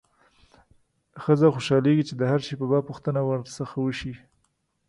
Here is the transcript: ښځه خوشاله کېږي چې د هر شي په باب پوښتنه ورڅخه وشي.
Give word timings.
ښځه 1.23 1.47
خوشاله 1.53 1.89
کېږي 1.91 2.03
چې 2.09 2.13
د 2.17 2.21
هر 2.31 2.39
شي 2.47 2.53
په 2.59 2.65
باب 2.71 2.83
پوښتنه 2.89 3.19
ورڅخه 3.25 3.77
وشي. 3.81 4.13